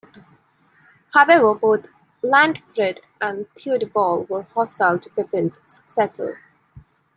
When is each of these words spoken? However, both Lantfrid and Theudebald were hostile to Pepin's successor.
However, 1.13 1.53
both 1.53 1.89
Lantfrid 2.23 3.01
and 3.21 3.45
Theudebald 3.53 4.29
were 4.29 4.41
hostile 4.55 4.97
to 4.97 5.11
Pepin's 5.11 5.59
successor. 5.67 6.41